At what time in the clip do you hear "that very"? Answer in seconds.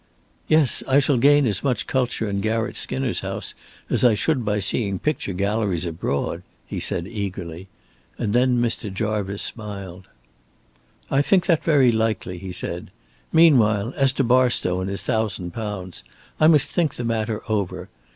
11.45-11.91